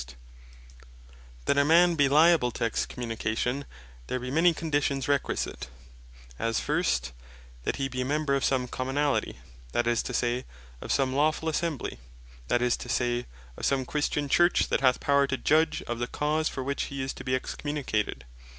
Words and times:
Of 0.01 0.07
Persons 0.15 0.31
Liable 0.31 0.49
To 0.49 0.53
Excommunication 0.55 0.95
That 1.45 1.59
a 1.59 1.65
man 1.65 1.95
be 1.95 2.09
liable 2.09 2.51
to 2.53 2.63
Excommunication, 2.63 3.65
there 4.07 4.19
be 4.19 4.31
many 4.31 4.53
conditions 4.55 5.07
requisite; 5.07 5.69
as 6.39 6.59
First, 6.59 7.11
that 7.65 7.75
he 7.75 7.87
be 7.87 8.01
a 8.01 8.05
member 8.05 8.33
of 8.33 8.43
some 8.43 8.67
Commonalty, 8.67 9.35
that 9.73 9.85
is 9.85 10.01
to 10.01 10.11
say, 10.15 10.45
of 10.81 10.91
some 10.91 11.13
lawfull 11.13 11.49
Assembly, 11.49 11.99
that 12.47 12.63
is 12.63 12.75
to 12.77 12.89
say, 12.89 13.27
of 13.55 13.63
some 13.63 13.85
Christian 13.85 14.27
Church, 14.27 14.69
that 14.69 14.81
hath 14.81 14.99
power 14.99 15.27
to 15.27 15.37
judge 15.37 15.83
of 15.83 15.99
the 15.99 16.07
cause 16.07 16.49
for 16.49 16.63
which 16.63 16.85
hee 16.85 17.03
is 17.03 17.13
to 17.13 17.23
bee 17.23 17.35
Excommunicated. 17.35 18.25